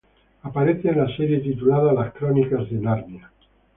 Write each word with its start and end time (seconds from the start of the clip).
Aparece 0.41 0.89
en 0.89 0.97
la 0.97 1.15
serie 1.15 1.41
titulada 1.41 1.93
"Las 1.93 2.11
Crónicas 2.11 2.67
de 2.71 2.79
Narnia". 2.79 3.31